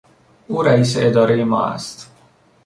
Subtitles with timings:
[0.47, 2.11] او رئیس ادارهی ما است.